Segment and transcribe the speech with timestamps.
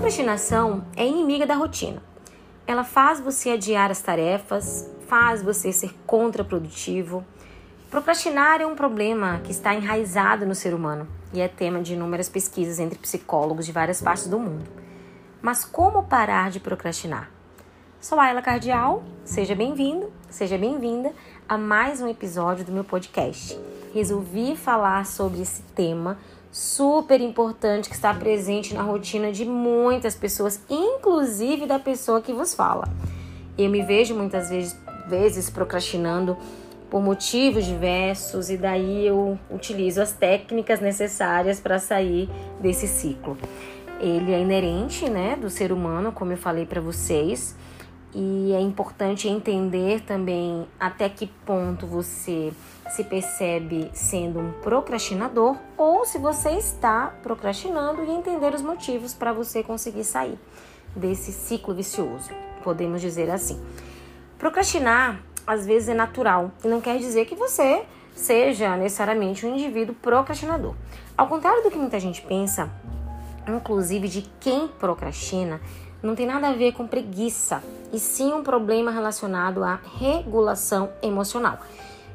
[0.00, 2.02] procrastinação é inimiga da rotina.
[2.66, 7.22] Ela faz você adiar as tarefas, faz você ser contraprodutivo.
[7.90, 12.30] Procrastinar é um problema que está enraizado no ser humano e é tema de inúmeras
[12.30, 14.64] pesquisas entre psicólogos de várias partes do mundo.
[15.42, 17.30] Mas como parar de procrastinar?
[18.00, 21.12] Sou Ayla Cardial, seja bem-vindo, seja bem-vinda
[21.46, 23.60] a mais um episódio do meu podcast.
[23.92, 26.16] Resolvi falar sobre esse tema
[26.52, 32.54] super importante que está presente na rotina de muitas pessoas, inclusive da pessoa que vos
[32.54, 32.88] fala.
[33.56, 34.76] Eu me vejo muitas vezes,
[35.08, 36.36] vezes procrastinando
[36.90, 42.28] por motivos diversos e daí eu utilizo as técnicas necessárias para sair
[42.60, 43.38] desse ciclo.
[44.00, 47.54] Ele é inerente, né, do ser humano, como eu falei para vocês,
[48.14, 52.52] e é importante entender também até que ponto você
[52.90, 59.32] se percebe sendo um procrastinador ou se você está procrastinando e entender os motivos para
[59.32, 60.38] você conseguir sair
[60.94, 62.30] desse ciclo vicioso,
[62.64, 63.60] podemos dizer assim.
[64.38, 69.94] Procrastinar às vezes é natural e não quer dizer que você seja necessariamente um indivíduo
[69.94, 70.74] procrastinador.
[71.16, 72.70] Ao contrário do que muita gente pensa,
[73.48, 75.60] inclusive de quem procrastina,
[76.02, 77.62] não tem nada a ver com preguiça,
[77.92, 81.58] e sim um problema relacionado à regulação emocional.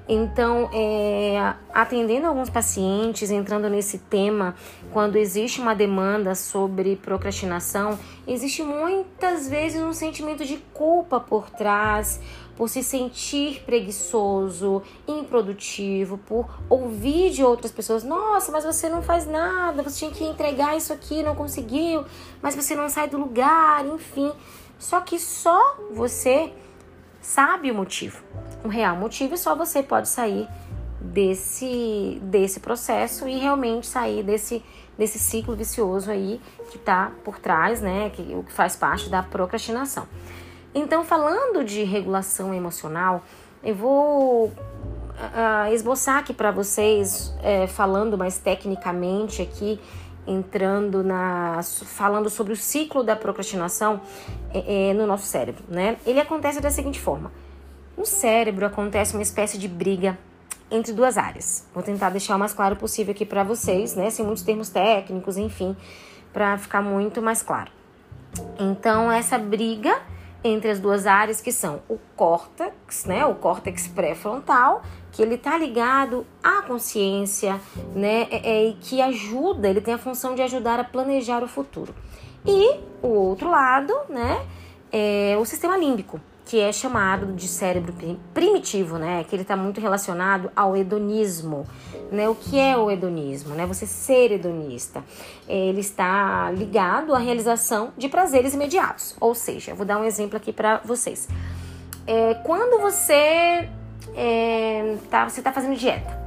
[0.08, 4.54] Então, é, atendendo alguns pacientes, entrando nesse tema,
[4.94, 12.20] quando existe uma demanda sobre procrastinação, existe muitas vezes um sentimento de culpa por trás,
[12.56, 19.28] por se sentir preguiçoso, improdutivo, por ouvir de outras pessoas: nossa, mas você não faz
[19.28, 22.06] nada, você tinha que entregar isso aqui, não conseguiu,
[22.42, 24.32] mas você não sai do lugar, enfim.
[24.78, 26.54] Só que só você
[27.22, 28.24] sabe o motivo.
[28.64, 30.48] O real motivo só você pode sair
[31.02, 34.64] desse, desse processo e realmente sair desse,
[34.98, 38.10] desse ciclo vicioso aí que está por trás, né?
[38.12, 40.08] Que, o que faz parte da procrastinação.
[40.78, 43.24] Então, falando de regulação emocional,
[43.64, 49.80] eu vou uh, esboçar aqui para vocês, uh, falando mais tecnicamente aqui,
[50.28, 54.02] entrando na falando sobre o ciclo da procrastinação
[54.54, 55.98] é, é, no nosso cérebro, né?
[56.06, 57.32] Ele acontece da seguinte forma:
[57.98, 60.18] no cérebro acontece uma espécie de briga
[60.70, 61.66] entre duas áreas.
[61.74, 64.10] Vou tentar deixar o mais claro possível aqui para vocês, né?
[64.10, 65.74] Sem muitos termos técnicos, enfim,
[66.34, 67.72] para ficar muito mais claro.
[68.60, 70.02] Então essa briga
[70.46, 75.58] entre as duas áreas que são o córtex, né, o córtex pré-frontal, que ele tá
[75.58, 77.60] ligado à consciência,
[77.96, 81.96] né, é, é, que ajuda, ele tem a função de ajudar a planejar o futuro.
[82.46, 84.46] E o outro lado, né,
[84.92, 87.94] é o sistema límbico, que é chamado de cérebro
[88.34, 89.26] primitivo, né?
[89.28, 91.66] Que ele está muito relacionado ao hedonismo,
[92.12, 92.30] né?
[92.30, 93.66] O que é o hedonismo, né?
[93.66, 95.04] Você ser hedonista,
[95.48, 99.16] ele está ligado à realização de prazeres imediatos.
[99.20, 101.28] Ou seja, vou dar um exemplo aqui para vocês.
[102.06, 103.68] É, quando você
[104.16, 106.25] é, tá, você está fazendo dieta,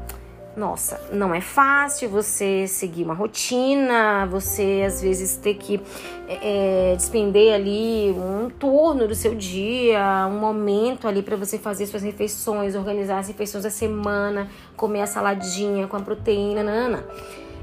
[0.59, 5.81] nossa, não é fácil você seguir uma rotina, você às vezes ter que
[6.27, 11.87] é, é, despender ali um turno do seu dia, um momento ali para você fazer
[11.87, 17.07] suas refeições, organizar as refeições da semana, comer a saladinha com a proteína, nana.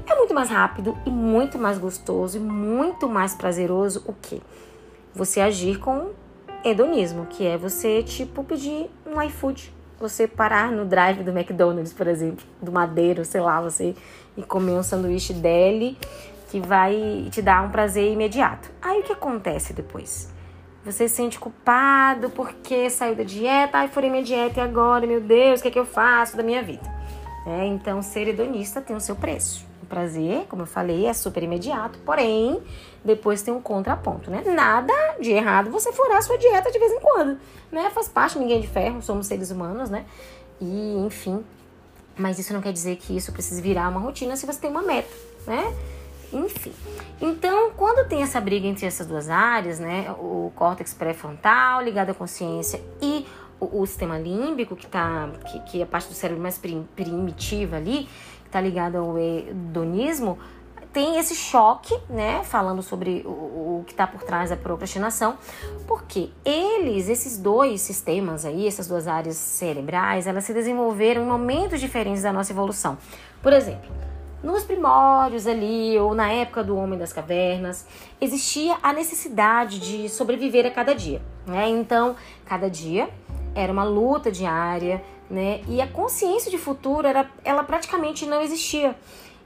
[0.06, 4.40] É muito mais rápido e muito mais gostoso e muito mais prazeroso o que?
[5.14, 6.12] Você agir com
[6.64, 12.06] hedonismo, que é você tipo pedir um iFood você parar no drive do McDonald's, por
[12.06, 13.94] exemplo, do Madeiro, sei lá, você
[14.36, 15.96] e comer um sanduíche dele
[16.50, 18.70] que vai te dar um prazer imediato.
[18.80, 20.32] Aí o que acontece depois?
[20.84, 25.20] Você se sente culpado porque saiu da dieta, ai, furei minha dieta e agora, meu
[25.20, 26.88] Deus, o que é que eu faço da minha vida?
[27.44, 29.66] É, então, ser hedonista tem o seu preço.
[29.82, 32.62] O prazer, como eu falei, é super imediato, porém,
[33.06, 34.42] depois tem um contraponto, né?
[34.44, 37.38] Nada de errado você furar sua dieta de vez em quando,
[37.70, 37.90] né?
[37.90, 40.04] Faz parte, ninguém é de ferro, somos seres humanos, né?
[40.60, 41.44] E, enfim,
[42.16, 44.82] mas isso não quer dizer que isso precise virar uma rotina se você tem uma
[44.82, 45.14] meta,
[45.46, 45.72] né?
[46.32, 46.72] Enfim.
[47.20, 50.10] Então, quando tem essa briga entre essas duas áreas, né?
[50.18, 53.24] O córtex pré-frontal ligado à consciência e
[53.60, 56.86] o, o sistema límbico, que, tá, que, que é a parte do cérebro mais prim,
[56.96, 58.08] primitiva ali,
[58.44, 60.38] está ligado ao hedonismo,
[60.96, 62.42] tem esse choque, né?
[62.42, 63.28] Falando sobre o,
[63.80, 65.36] o que está por trás da procrastinação,
[65.86, 71.80] porque eles, esses dois sistemas aí, essas duas áreas cerebrais, elas se desenvolveram em momentos
[71.80, 72.96] diferentes da nossa evolução.
[73.42, 73.90] Por exemplo,
[74.42, 77.84] nos primórdios ali, ou na época do Homem das Cavernas,
[78.18, 81.68] existia a necessidade de sobreviver a cada dia, né?
[81.68, 82.16] Então,
[82.46, 83.10] cada dia
[83.54, 85.60] era uma luta diária, né?
[85.68, 88.96] E a consciência de futuro era, ela praticamente não existia.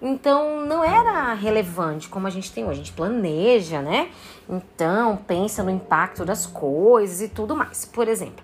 [0.02, 2.72] Então não era relevante como a gente tem hoje.
[2.72, 4.10] A gente planeja, né?
[4.48, 7.84] Então pensa no impacto das coisas e tudo mais.
[7.84, 8.42] Por exemplo,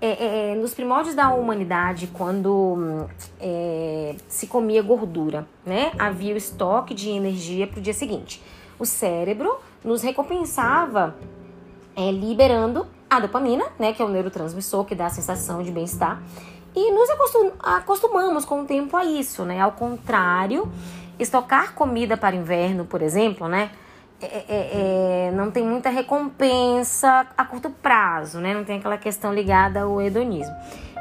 [0.00, 3.06] é, é, nos primórdios da humanidade, quando
[3.40, 5.92] é, se comia gordura, né?
[5.98, 8.42] Havia o estoque de energia para o dia seguinte.
[8.78, 11.16] O cérebro nos recompensava
[11.96, 13.92] é, liberando a dopamina, né?
[13.92, 16.22] Que é o neurotransmissor que dá a sensação de bem-estar.
[16.74, 19.60] E nos acostum acostumamos com o tempo a isso, né?
[19.60, 20.70] Ao contrário,
[21.18, 23.70] estocar comida para inverno, por exemplo, né?
[24.20, 28.54] É, é, é, não tem muita recompensa a curto prazo, né?
[28.54, 30.54] Não tem aquela questão ligada ao hedonismo.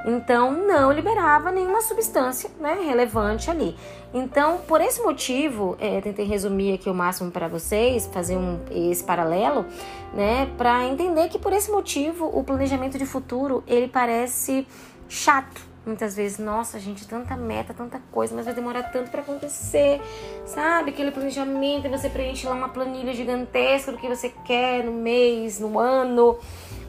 [0.05, 3.75] Então, não liberava nenhuma substância né, relevante ali.
[4.13, 9.03] Então, por esse motivo, é, tentei resumir aqui o máximo para vocês, fazer um, esse
[9.03, 9.65] paralelo,
[10.13, 14.67] né, para entender que por esse motivo o planejamento de futuro ele parece
[15.13, 15.61] chato.
[15.85, 20.01] Muitas vezes, nossa, gente, tanta meta, tanta coisa, mas vai demorar tanto para acontecer,
[20.45, 20.91] sabe?
[20.91, 25.77] Aquele planejamento, você preenche lá uma planilha gigantesca do que você quer no mês, no
[25.77, 26.39] ano,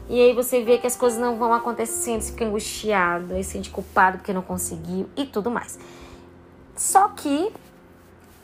[0.09, 3.51] e aí você vê que as coisas não vão acontecendo, você fica angustiado, aí se
[3.51, 5.77] sente culpado porque não conseguiu e tudo mais.
[6.73, 7.51] Só que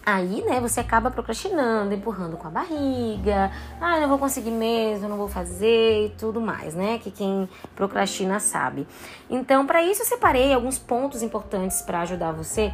[0.03, 3.51] Aí, né, você acaba procrastinando, empurrando com a barriga.
[3.79, 6.97] Ah, não vou conseguir mesmo, não vou fazer e tudo mais, né?
[6.97, 8.87] Que quem procrastina sabe.
[9.29, 12.73] Então, para isso eu separei alguns pontos importantes para ajudar você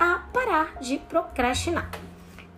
[0.00, 1.90] a parar de procrastinar.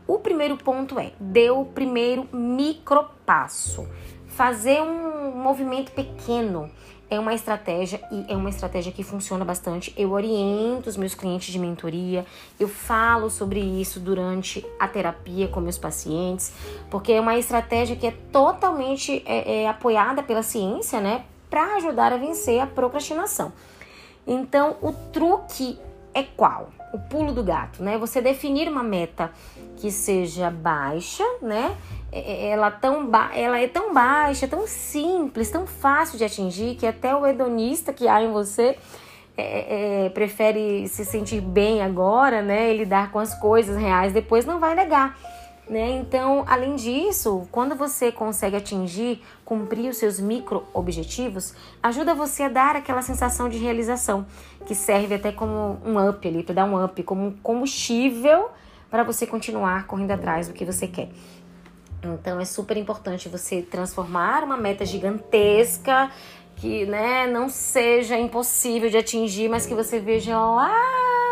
[0.07, 3.89] O primeiro ponto é: dê o primeiro micropasso.
[4.29, 6.71] Fazer um movimento pequeno
[7.09, 9.95] é uma estratégia e é uma estratégia que funciona bastante.
[9.97, 12.27] Eu oriento os meus clientes de mentoria,
[12.59, 16.53] eu falo sobre isso durante a terapia com meus pacientes,
[16.91, 22.13] porque é uma estratégia que é totalmente é, é, apoiada pela ciência, né, para ajudar
[22.13, 23.53] a vencer a procrastinação.
[24.27, 25.79] Então, o truque
[26.17, 26.71] é qual?
[26.95, 27.99] O pulo do gato, né?
[27.99, 29.31] Você definir uma meta
[29.77, 31.77] que seja baixa, né?
[32.11, 36.87] É, é, ela, tão ela é tão baixa, tão simples, tão fácil de atingir que
[36.87, 38.79] até o hedonista que há em você
[39.37, 42.73] é, é, é, prefere se sentir bem agora, né?
[42.73, 45.19] E lidar com as coisas reais depois não vai negar.
[45.69, 45.97] Né?
[45.97, 52.49] Então, além disso, quando você consegue atingir, cumprir os seus micro objetivos, ajuda você a
[52.49, 54.27] dar aquela sensação de realização,
[54.67, 58.51] que serve até como um up ali, para dar um up, como um combustível
[58.91, 61.11] para você continuar correndo atrás do que você quer.
[62.03, 66.11] Então é super importante você transformar uma meta gigantesca
[66.57, 70.75] que né, não seja impossível de atingir, mas que você veja lá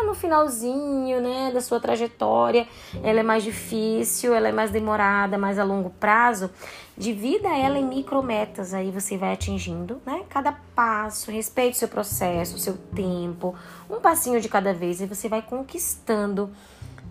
[0.03, 2.67] no finalzinho né, da sua trajetória.
[3.03, 6.49] Ela é mais difícil, ela é mais demorada, mais a longo prazo.
[6.97, 12.55] Divida ela em micrometas, aí você vai atingindo né, cada passo, respeite o seu processo,
[12.55, 13.53] o seu tempo,
[13.89, 16.49] um passinho de cada vez e você vai conquistando.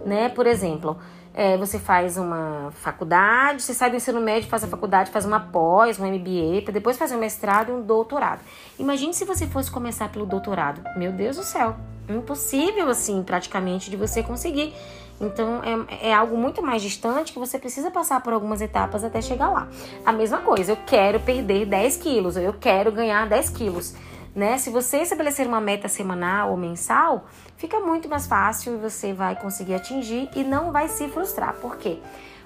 [0.05, 0.29] Né?
[0.29, 0.99] Por exemplo,
[1.35, 5.41] é, você faz uma faculdade, você sai do ensino médio, faz a faculdade, faz uma
[5.41, 8.41] pós, um MBA, depois fazer um mestrado e um doutorado.
[8.79, 10.81] Imagine se você fosse começar pelo doutorado.
[10.97, 11.75] Meu Deus do céu,
[12.09, 14.73] impossível assim, praticamente, de você conseguir.
[15.21, 15.61] Então
[15.91, 19.51] é, é algo muito mais distante que você precisa passar por algumas etapas até chegar
[19.51, 19.69] lá.
[20.07, 23.95] A mesma coisa, eu quero perder 10 quilos, ou eu quero ganhar 10 quilos
[24.35, 24.59] né?
[24.59, 27.27] Se você estabelecer uma meta semanal ou mensal,
[27.57, 31.55] fica muito mais fácil e você vai conseguir atingir e não vai se frustrar.
[31.55, 31.99] Por quê?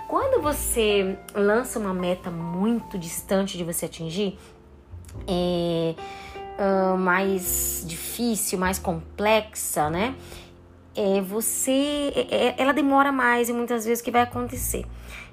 [0.06, 4.38] Quando você lança uma meta muito distante de você atingir,
[5.26, 5.94] é
[6.58, 10.14] uh, mais difícil, mais complexa, né?
[10.96, 14.84] É, você, é, é, ela demora mais e muitas vezes o que vai acontecer?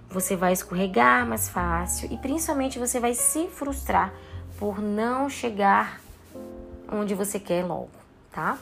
[0.10, 4.14] Você vai escorregar mais fácil e principalmente você vai se frustrar
[4.60, 6.00] por não chegar
[6.92, 7.90] onde você quer logo,
[8.36, 8.58] tá?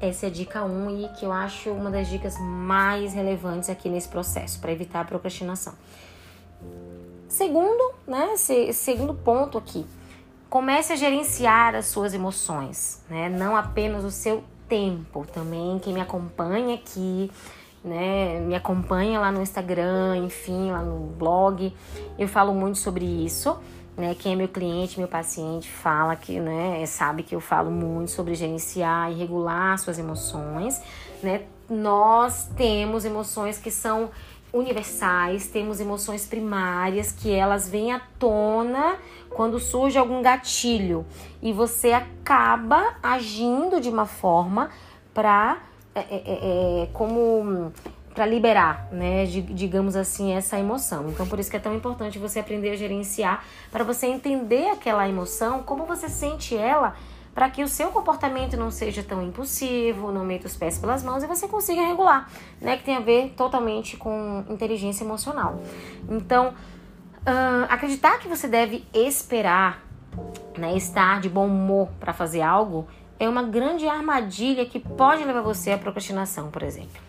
[0.00, 3.68] Essa é a dica 1 um, e que eu acho uma das dicas mais relevantes
[3.68, 5.74] aqui nesse processo para evitar a procrastinação.
[7.28, 8.36] Segundo, né,
[8.72, 9.84] segundo ponto aqui,
[10.48, 13.28] comece a gerenciar as suas emoções, né?
[13.28, 17.30] Não apenas o seu tempo, também quem me acompanha aqui,
[17.84, 21.74] né, me acompanha lá no Instagram, enfim, lá no blog,
[22.18, 23.58] eu falo muito sobre isso
[23.98, 24.14] né?
[24.14, 28.34] Quem é meu cliente, meu paciente, fala que, né, sabe que eu falo muito sobre
[28.34, 30.80] gerenciar e regular suas emoções,
[31.20, 31.42] né?
[31.68, 34.08] Nós temos emoções que são
[34.52, 38.96] universais, temos emoções primárias que elas vêm à tona
[39.28, 41.04] quando surge algum gatilho
[41.42, 44.70] e você acaba agindo de uma forma
[45.12, 45.58] para
[45.94, 47.72] é, é, é, é como
[48.18, 51.08] para liberar, né, digamos assim, essa emoção.
[51.08, 55.08] Então, por isso que é tão importante você aprender a gerenciar, para você entender aquela
[55.08, 56.96] emoção, como você sente ela,
[57.32, 61.22] para que o seu comportamento não seja tão impulsivo, não meta os pés pelas mãos
[61.22, 62.28] e você consiga regular,
[62.60, 62.76] né?
[62.76, 65.62] Que tem a ver totalmente com inteligência emocional.
[66.10, 69.80] Então, uh, acreditar que você deve esperar,
[70.56, 72.88] né, estar de bom humor para fazer algo
[73.20, 77.07] é uma grande armadilha que pode levar você à procrastinação, por exemplo.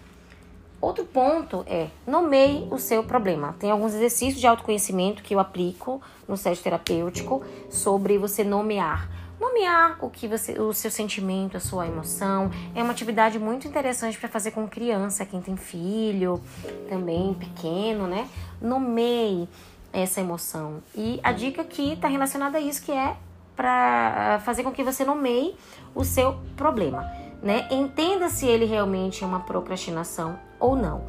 [0.81, 3.55] Outro ponto é nomeie o seu problema.
[3.59, 9.09] Tem alguns exercícios de autoconhecimento que eu aplico no sete terapêutico sobre você nomear.
[9.39, 14.17] Nomear o que você, o seu sentimento, a sua emoção, é uma atividade muito interessante
[14.17, 16.41] para fazer com criança, quem tem filho,
[16.89, 18.27] também pequeno, né?
[18.61, 19.47] Nomeie
[19.93, 20.83] essa emoção.
[20.93, 23.15] E a dica aqui está relacionada a isso que é
[23.55, 25.55] para fazer com que você nomeie
[25.95, 27.05] o seu problema
[27.41, 27.67] né?
[27.71, 31.03] Entenda se ele realmente é uma procrastinação ou não.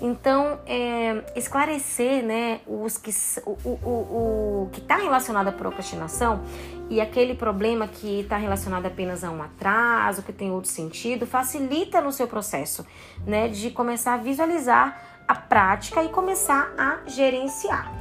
[0.00, 3.10] Então, é, esclarecer né, os que,
[3.44, 3.70] o, o,
[4.64, 6.40] o, que está relacionado à procrastinação
[6.88, 12.00] e aquele problema que está relacionado apenas a um atraso, que tem outro sentido, facilita
[12.00, 12.86] no seu processo
[13.26, 17.92] né, de começar a visualizar a prática e começar a gerenciar.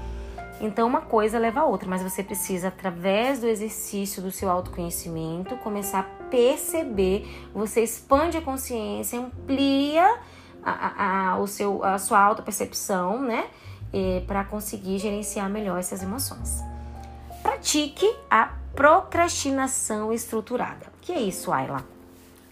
[0.62, 5.56] Então, uma coisa leva a outra, mas você precisa, através do exercício do seu autoconhecimento,
[5.58, 7.28] começar a perceber.
[7.54, 10.20] Você expande a consciência, amplia
[10.70, 13.46] a, a, o seu, a sua autopercepção, né?
[14.28, 16.62] Para conseguir gerenciar melhor essas emoções.
[17.42, 20.88] Pratique a procrastinação estruturada.
[20.98, 21.84] O que é isso, Ayla?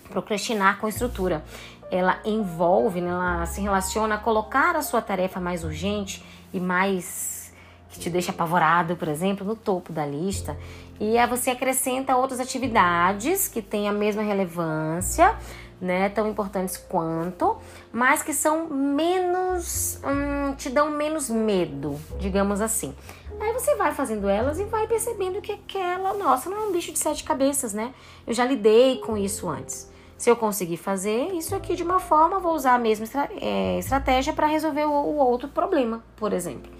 [0.09, 1.43] Procrastinar com estrutura.
[1.91, 7.53] Ela envolve, né, ela se relaciona a colocar a sua tarefa mais urgente e mais
[7.91, 10.57] que te deixa apavorado, por exemplo, no topo da lista.
[10.99, 15.35] E você acrescenta outras atividades que têm a mesma relevância,
[15.79, 17.57] né, tão importantes quanto,
[17.91, 22.93] mas que são menos, hum, te dão menos medo, digamos assim.
[23.39, 26.91] Aí você vai fazendo elas e vai percebendo que aquela, nossa, não é um bicho
[26.91, 27.93] de sete cabeças, né?
[28.25, 29.91] Eu já lidei com isso antes.
[30.17, 33.77] Se eu conseguir fazer isso aqui de uma forma, vou usar a mesma estra é,
[33.77, 36.71] estratégia para resolver o, o outro problema, por exemplo.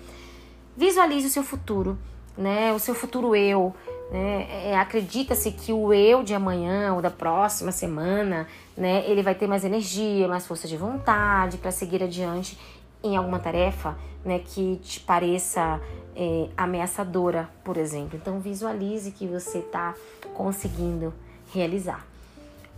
[0.78, 1.98] Visualize o seu futuro,
[2.38, 2.72] né?
[2.74, 3.76] O seu futuro eu.
[4.12, 4.70] Né?
[4.70, 8.48] É, Acredita-se que o eu de amanhã ou da próxima semana,
[8.78, 9.04] né?
[9.08, 12.58] Ele vai ter mais energia, mais força de vontade para seguir adiante
[13.04, 14.40] em alguma tarefa, né?
[14.40, 15.80] Que te pareça
[16.16, 18.18] é, ameaçadora, por exemplo.
[18.22, 19.94] Então visualize que você está
[20.34, 21.14] conseguindo
[21.54, 22.06] realizar.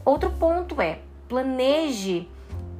[0.05, 2.27] Outro ponto é planeje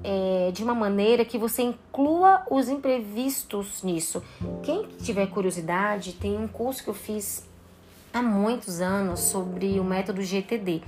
[0.03, 4.23] é, de uma maneira que você inclua os imprevistos nisso.
[4.63, 7.45] Quem tiver curiosidade, tem um curso que eu fiz
[8.13, 10.81] há muitos anos sobre o método GTD.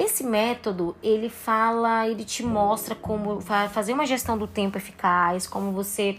[0.00, 3.38] Esse método, ele fala, ele te mostra como
[3.70, 6.18] fazer uma gestão do tempo eficaz, como você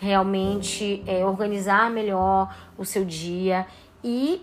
[0.00, 3.66] realmente é, organizar melhor o seu dia
[4.02, 4.40] e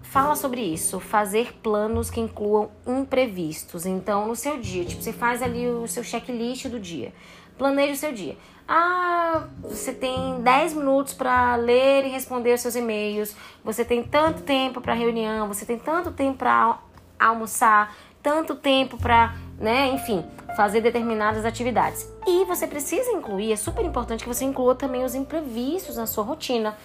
[0.00, 3.84] fala sobre isso, fazer planos que incluam imprevistos.
[3.84, 7.12] Então, no seu dia, tipo, você faz ali o seu checklist do dia.
[7.58, 8.38] Planeje o seu dia.
[8.68, 13.34] Ah, você tem 10 minutos para ler e responder os seus e-mails.
[13.64, 16.78] Você tem tanto tempo para reunião, você tem tanto tempo para
[17.20, 20.24] almoçar, tanto tempo para, né, enfim,
[20.56, 22.08] fazer determinadas atividades.
[22.26, 26.24] E você precisa incluir, é super importante que você inclua também os imprevistos na sua
[26.24, 26.76] rotina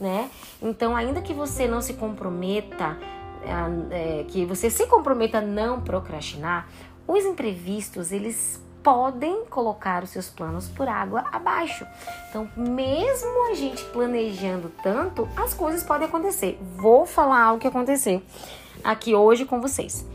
[0.00, 0.30] né?
[0.62, 2.96] Então, ainda que você não se comprometa,
[3.90, 6.68] é, que você se comprometa a não procrastinar,
[7.06, 11.86] os imprevistos, eles podem colocar os seus planos por água abaixo.
[12.30, 16.58] Então, mesmo a gente planejando tanto, as coisas podem acontecer.
[16.76, 18.22] Vou falar algo que aconteceu
[18.82, 20.06] aqui hoje com vocês.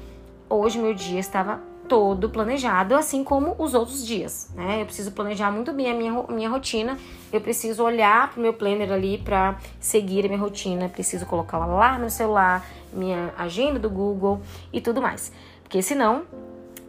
[0.55, 4.81] Hoje meu dia estava todo planejado, assim como os outros dias, né?
[4.81, 6.97] Eu preciso planejar muito bem a minha, minha rotina,
[7.31, 11.99] eu preciso olhar pro meu planner ali para seguir a minha rotina, preciso colocá-la lá
[11.99, 14.41] no celular, minha agenda do Google
[14.73, 15.31] e tudo mais.
[15.61, 16.23] Porque senão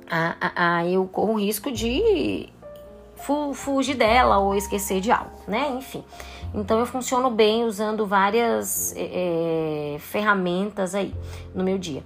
[0.08, 2.48] a, a, a eu corro o risco de
[3.16, 5.74] fu fugir dela ou esquecer de algo, né?
[5.76, 6.04] Enfim.
[6.54, 11.12] Então eu funciono bem usando várias é, ferramentas aí
[11.54, 12.02] no meu dia.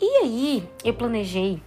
[0.00, 1.60] E aí eu planejei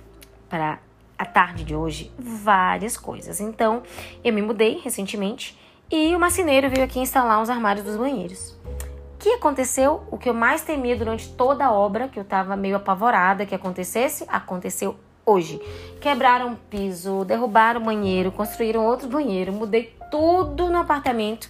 [0.49, 0.79] para
[1.17, 3.41] a tarde de hoje várias coisas.
[3.41, 3.83] Então,
[4.23, 5.59] eu me mudei recentemente
[5.91, 8.57] e o marceneiro veio aqui instalar os armários dos banheiros.
[8.63, 10.03] O que aconteceu?
[10.09, 13.53] O que eu mais temia durante toda a obra, que eu estava meio apavorada que
[13.53, 14.95] acontecesse, aconteceu
[15.25, 15.61] hoje.
[15.99, 21.49] Quebraram o piso, derrubaram o banheiro, construíram outro banheiro, mudei tudo no apartamento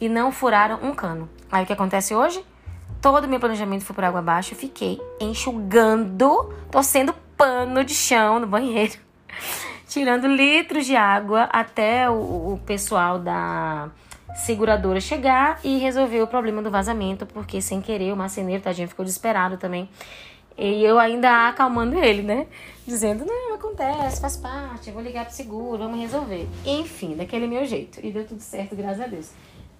[0.00, 1.28] e não furaram um cano.
[1.52, 2.42] Aí o que acontece hoje?
[3.00, 8.46] Todo o meu planejamento foi por água abaixo, fiquei enxugando, torcendo pano de chão no
[8.46, 8.94] banheiro,
[9.86, 12.14] tirando litros de água até o,
[12.54, 13.88] o pessoal da
[14.34, 19.04] seguradora chegar e resolver o problema do vazamento, porque sem querer o marceneiro, tadinho, ficou
[19.04, 19.88] desesperado também.
[20.56, 22.46] E eu ainda acalmando ele, né?
[22.86, 26.48] Dizendo, não, acontece, faz parte, eu vou ligar pro seguro, vamos resolver.
[26.66, 28.00] Enfim, daquele meu jeito.
[28.04, 29.30] E deu tudo certo, graças a Deus.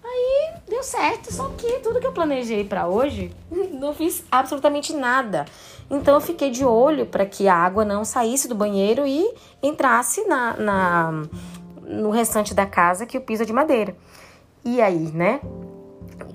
[0.04, 0.38] Aí
[0.68, 3.32] deu certo, só que tudo que eu planejei para hoje,
[3.72, 5.46] não fiz absolutamente nada.
[5.90, 9.26] Então eu fiquei de olho para que a água não saísse do banheiro e
[9.62, 11.22] entrasse na, na
[11.82, 13.96] no restante da casa que o piso é de madeira.
[14.64, 15.40] E aí, né?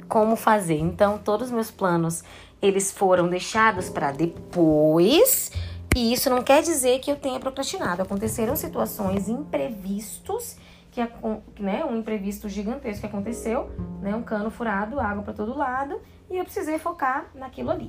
[0.07, 0.79] Como fazer?
[0.79, 2.23] Então todos os meus planos
[2.61, 5.51] eles foram deixados para depois.
[5.95, 8.01] E isso não quer dizer que eu tenha procrastinado.
[8.01, 10.55] Aconteceram situações imprevistos
[10.93, 11.01] que
[11.59, 16.38] né, um imprevisto gigantesco que aconteceu, né, um cano furado, água para todo lado, e
[16.38, 17.88] eu precisei focar naquilo ali.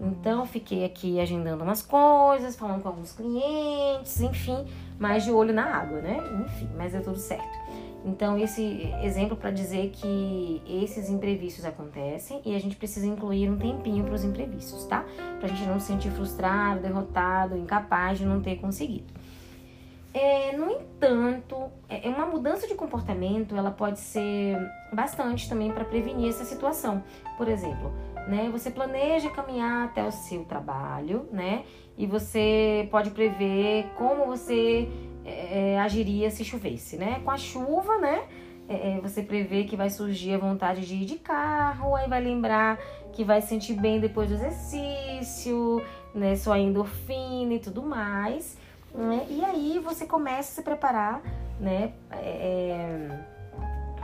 [0.00, 4.64] Então, fiquei aqui agendando umas coisas, falando com alguns clientes, enfim,
[4.98, 6.18] mais de olho na água, né?
[6.44, 7.58] Enfim, mas deu tudo certo.
[8.04, 13.58] Então, esse exemplo para dizer que esses imprevistos acontecem e a gente precisa incluir um
[13.58, 15.04] tempinho para os imprevistos, tá?
[15.38, 19.12] Para a gente não se sentir frustrado, derrotado, incapaz de não ter conseguido.
[20.20, 24.58] É, no entanto, é, é uma mudança de comportamento ela pode ser
[24.92, 27.04] bastante também para prevenir essa situação.
[27.36, 27.92] Por exemplo,
[28.26, 31.62] né, você planeja caminhar até o seu trabalho, né?
[31.96, 34.88] E você pode prever como você
[35.24, 37.20] é, é agiria se chovesse, né?
[37.24, 38.24] Com a chuva, né?
[38.68, 42.20] É, é, você prevê que vai surgir a vontade de ir de carro, aí vai
[42.20, 42.76] lembrar
[43.12, 45.80] que vai sentir bem depois do exercício,
[46.12, 46.34] né?
[46.34, 48.58] Sua endorfina e tudo mais.
[48.98, 49.26] Né?
[49.30, 51.22] E aí você começa a se preparar,
[51.60, 51.92] né?
[52.10, 53.16] É,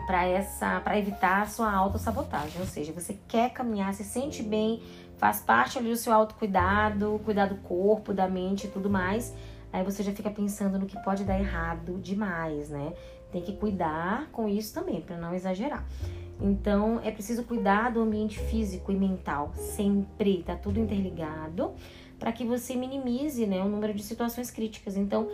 [0.06, 4.80] para essa para evitar a sua autossabotagem, ou seja, você quer caminhar, se sente bem,
[5.16, 9.34] faz parte ali do seu autocuidado, cuidar do corpo, da mente e tudo mais.
[9.72, 12.92] Aí você já fica pensando no que pode dar errado demais, né?
[13.32, 15.84] Tem que cuidar com isso também, para não exagerar.
[16.40, 21.74] Então, é preciso cuidar do ambiente físico e mental, sempre, tá tudo interligado
[22.18, 24.97] para que você minimize né, o número de situações críticas.
[24.97, 25.28] Então,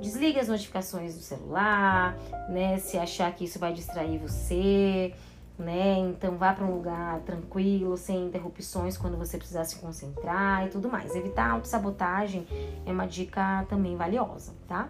[0.00, 2.16] desligue as notificações do celular,
[2.48, 2.78] né?
[2.78, 5.14] Se achar que isso vai distrair você,
[5.58, 5.98] né?
[5.98, 10.88] Então vá para um lugar tranquilo, sem interrupções quando você precisar se concentrar e tudo
[10.88, 11.14] mais.
[11.14, 12.46] Evitar autossabotagem
[12.86, 14.88] é uma dica também valiosa, tá?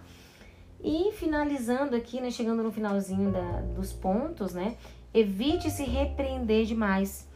[0.83, 4.77] E finalizando aqui, né, chegando no finalzinho da, dos pontos, né?
[5.13, 7.29] Evite se repreender demais.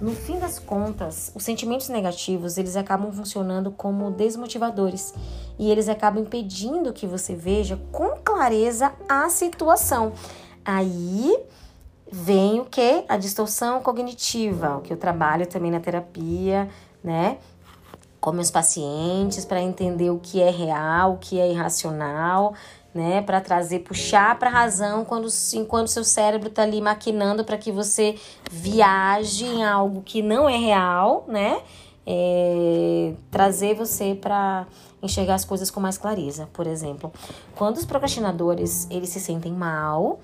[0.00, 5.12] No fim das contas, os sentimentos negativos, eles acabam funcionando como desmotivadores
[5.58, 10.14] e eles acabam impedindo que você veja com clareza a situação.
[10.64, 11.38] Aí
[12.10, 13.04] vem o que?
[13.08, 16.66] A distorção cognitiva, o que eu trabalho também na terapia,
[17.04, 17.36] né?
[18.18, 22.54] Com meus pacientes para entender o que é real, o que é irracional,
[22.94, 27.56] né, para trazer, puxar para a razão quando enquanto seu cérebro está ali maquinando para
[27.56, 28.16] que você
[28.50, 31.60] viaje em algo que não é real, né?
[32.06, 34.66] É, trazer você para
[35.00, 37.12] enxergar as coisas com mais clareza, por exemplo.
[37.54, 40.18] Quando os procrastinadores, eles se sentem mal,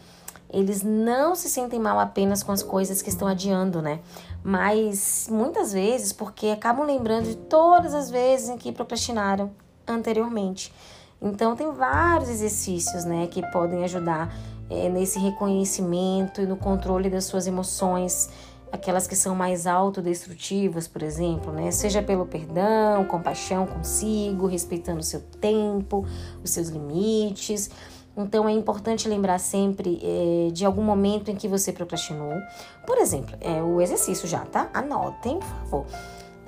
[0.50, 4.00] eles não se sentem mal apenas com as coisas que estão adiando, né?
[4.42, 9.50] Mas muitas vezes porque acabam lembrando de todas as vezes em que procrastinaram
[9.86, 10.72] anteriormente.
[11.20, 14.32] Então, tem vários exercícios né, que podem ajudar
[14.68, 18.28] é, nesse reconhecimento e no controle das suas emoções,
[18.70, 21.70] aquelas que são mais autodestrutivas, por exemplo, né?
[21.70, 26.04] Seja pelo perdão, compaixão consigo, respeitando o seu tempo,
[26.42, 27.70] os seus limites.
[28.16, 32.32] Então é importante lembrar sempre é, de algum momento em que você procrastinou.
[32.86, 34.70] Por exemplo, é o exercício já, tá?
[34.72, 35.86] Anotem, por favor.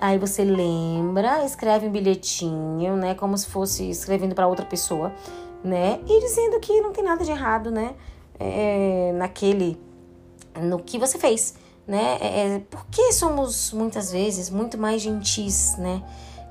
[0.01, 3.15] Aí você lembra, escreve um bilhetinho, né?
[3.17, 5.13] Como se fosse escrevendo para outra pessoa,
[5.63, 6.01] né?
[6.07, 7.95] E dizendo que não tem nada de errado, né?
[8.39, 9.77] É, naquele.
[10.63, 11.55] No que você fez,
[11.87, 12.17] né?
[12.21, 16.03] É, é porque somos muitas vezes muito mais gentis, né?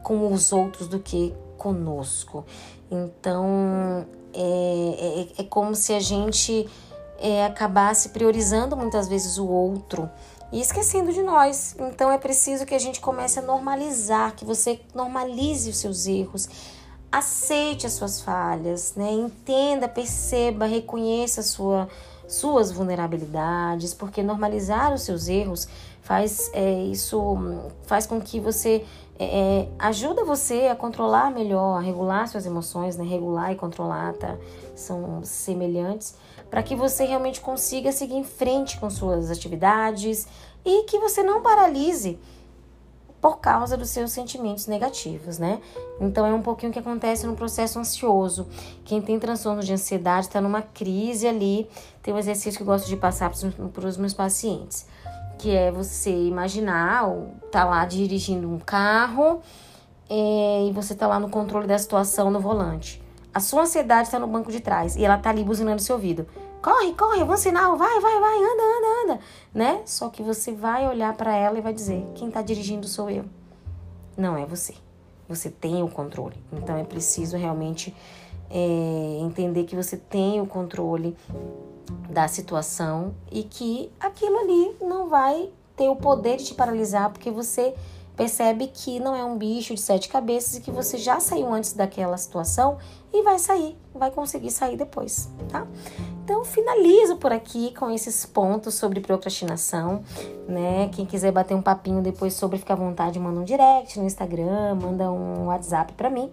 [0.04, 2.46] Com os outros do que conosco.
[2.92, 6.68] Então, é, é, é como se a gente
[7.18, 10.10] é, acabasse priorizando muitas vezes o outro
[10.52, 11.76] e esquecendo de nós.
[11.80, 16.50] Então é preciso que a gente comece a normalizar, que você normalize os seus erros,
[17.12, 19.12] aceite as suas falhas, né?
[19.12, 21.88] Entenda, perceba, reconheça sua,
[22.28, 25.68] suas vulnerabilidades, porque normalizar os seus erros
[26.02, 27.38] faz é, isso
[27.86, 28.86] faz com que você
[29.20, 33.04] é, é, ajuda você a controlar melhor, a regular suas emoções, né?
[33.04, 34.38] Regular e controlar, tá?
[34.76, 36.16] São semelhantes
[36.50, 40.28] para que você realmente consiga seguir em frente com suas atividades
[40.66, 42.20] e que você não paralise
[43.22, 45.60] por causa dos seus sentimentos negativos, né?
[46.00, 48.48] Então é um pouquinho o que acontece no processo ansioso.
[48.86, 51.68] Quem tem transtorno de ansiedade está numa crise ali.
[52.02, 53.32] Tem um exercício que eu gosto de passar
[53.74, 54.86] para os meus pacientes,
[55.40, 57.10] que é você imaginar,
[57.52, 59.42] tá lá dirigindo um carro
[60.10, 63.02] é, e você tá lá no controle da situação no volante.
[63.38, 66.26] A sua ansiedade está no banco de trás e ela tá ali buzinando seu ouvido.
[66.60, 69.20] Corre, corre, avança sinal, vai, vai, vai, anda, anda, anda,
[69.54, 69.82] né?
[69.86, 73.26] Só que você vai olhar para ela e vai dizer: quem tá dirigindo sou eu.
[74.18, 74.74] Não é você.
[75.30, 76.36] Você tem o controle.
[76.52, 77.96] Então é preciso realmente
[78.50, 81.16] é, entender que você tem o controle
[82.10, 87.30] da situação e que aquilo ali não vai ter o poder de te paralisar porque
[87.30, 87.76] você
[88.18, 91.74] percebe que não é um bicho de sete cabeças e que você já saiu antes
[91.74, 92.80] daquela situação
[93.14, 95.68] e vai sair, vai conseguir sair depois, tá?
[96.24, 100.04] Então finalizo por aqui com esses pontos sobre procrastinação,
[100.48, 100.90] né?
[100.92, 104.76] Quem quiser bater um papinho depois sobre, fica à vontade, manda um direct no Instagram,
[104.76, 106.32] manda um WhatsApp para mim.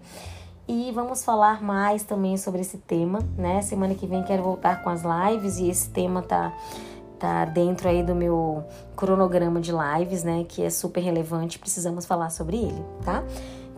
[0.66, 3.60] E vamos falar mais também sobre esse tema, né?
[3.60, 6.50] Semana que vem quero voltar com as lives e esse tema tá
[7.24, 8.62] tá dentro aí do meu
[8.94, 13.24] cronograma de lives, né, que é super relevante, precisamos falar sobre ele, tá?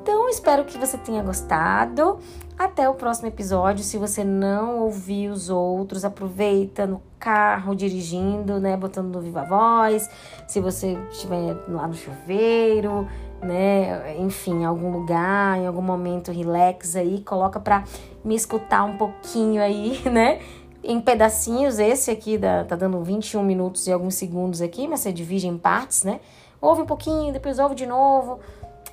[0.02, 2.18] Então, espero que você tenha gostado.
[2.56, 3.84] Até o próximo episódio.
[3.84, 8.76] Se você não ouviu os outros, aproveita no carro, dirigindo, né?
[8.76, 10.08] Botando no Viva Voz.
[10.46, 13.08] Se você estiver lá no chuveiro,
[13.42, 14.16] né?
[14.20, 17.82] Enfim, em algum lugar, em algum momento relax aí, coloca pra
[18.24, 20.38] me escutar um pouquinho aí, né?
[20.86, 21.78] Em pedacinhos.
[21.78, 26.04] Esse aqui tá dando 21 minutos e alguns segundos aqui, mas você divide em partes,
[26.04, 26.20] né?
[26.60, 28.38] Ouve um pouquinho, depois ouve de novo.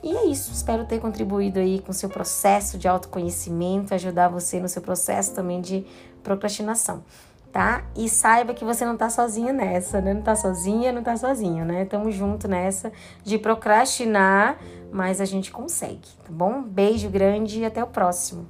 [0.01, 0.51] E é isso.
[0.51, 5.33] Espero ter contribuído aí com o seu processo de autoconhecimento, ajudar você no seu processo
[5.33, 5.85] também de
[6.23, 7.03] procrastinação,
[7.51, 7.85] tá?
[7.95, 10.13] E saiba que você não tá sozinho nessa, né?
[10.13, 11.85] Não tá sozinha, não tá sozinho, né?
[11.85, 12.91] Tamo junto nessa
[13.23, 14.57] de procrastinar,
[14.91, 16.63] mas a gente consegue, tá bom?
[16.63, 18.45] Beijo grande e até o próximo.